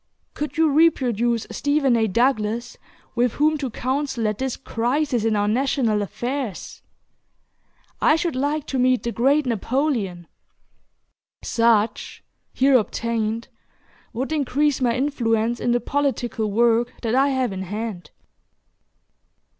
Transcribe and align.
Could 0.33 0.57
you 0.57 0.67
reproduce 0.71 1.45
Stephen 1.51 1.95
A. 1.95 2.07
Douglas, 2.07 2.75
with 3.13 3.33
whom 3.33 3.55
to 3.59 3.69
counsel 3.69 4.27
at 4.27 4.39
this 4.39 4.57
crisis 4.57 5.23
in 5.23 5.35
our 5.35 5.47
national 5.47 6.01
affairs! 6.01 6.81
I 8.01 8.15
should 8.15 8.35
like 8.35 8.65
to 8.65 8.79
meet 8.79 9.03
the 9.03 9.11
great 9.11 9.45
Napoleon. 9.45 10.25
Such, 11.43 12.23
here 12.51 12.79
obtained, 12.79 13.47
would 14.11 14.31
increase 14.31 14.81
my 14.81 14.95
influence 14.95 15.59
in 15.59 15.71
the 15.71 15.79
political 15.79 16.49
work 16.49 16.91
that 17.03 17.13
I 17.13 17.27
have 17.29 17.51
in 17.53 17.61
hand." 17.61 18.09